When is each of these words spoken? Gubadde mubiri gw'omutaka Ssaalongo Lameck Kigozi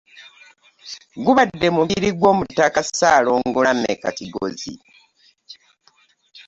Gubadde 1.25 1.67
mubiri 1.77 2.09
gw'omutaka 2.19 2.79
Ssaalongo 2.87 3.59
Lameck 3.65 4.03
Kigozi 4.17 4.73